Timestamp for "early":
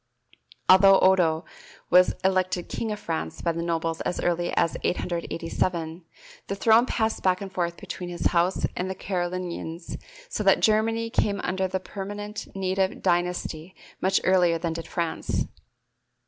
4.19-4.51